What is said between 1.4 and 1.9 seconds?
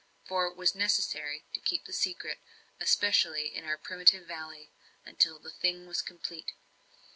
to keep